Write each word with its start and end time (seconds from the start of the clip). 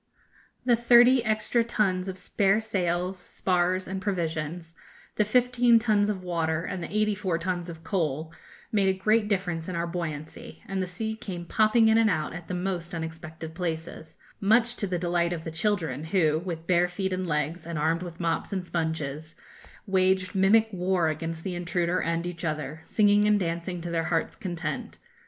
The 0.65 0.75
thirty 0.75 1.23
extra 1.23 1.63
tons 1.63 2.07
of 2.09 2.17
spare 2.17 2.59
sails, 2.59 3.19
spars, 3.19 3.87
and 3.87 4.01
provisions, 4.01 4.73
the 5.15 5.23
fifteen 5.23 5.77
tons 5.77 6.09
of 6.09 6.23
water, 6.23 6.63
and 6.63 6.81
the 6.81 6.91
eighty 6.91 7.13
four 7.13 7.37
tons 7.37 7.69
of 7.69 7.83
coal, 7.83 8.33
made 8.71 8.89
a 8.89 8.97
great 8.97 9.27
difference 9.27 9.69
in 9.69 9.75
our 9.75 9.85
buoyancy, 9.85 10.63
and 10.67 10.81
the 10.81 10.87
sea 10.87 11.15
came 11.15 11.45
popping 11.45 11.87
in 11.87 11.99
and 11.99 12.09
out 12.09 12.33
at 12.33 12.47
the 12.47 12.55
most 12.55 12.95
unexpected 12.95 13.53
places; 13.53 14.17
much 14.39 14.75
to 14.77 14.87
the 14.87 14.97
delight 14.97 15.33
of 15.33 15.43
the 15.43 15.51
children, 15.51 16.05
who, 16.05 16.39
with 16.39 16.65
bare 16.65 16.87
feet 16.87 17.13
and 17.13 17.27
legs, 17.27 17.67
and 17.67 17.77
armed 17.77 18.01
with 18.01 18.19
mops 18.19 18.51
and 18.51 18.65
sponges, 18.65 19.35
waged 19.85 20.33
mimic 20.33 20.67
war 20.73 21.09
against 21.09 21.43
the 21.43 21.53
intruder 21.53 22.01
and 22.01 22.25
each 22.25 22.43
other, 22.43 22.81
singing 22.85 23.27
and 23.27 23.39
dancing 23.39 23.81
to 23.81 23.91
their 23.91 24.05
hearts' 24.05 24.35
content. 24.35 24.97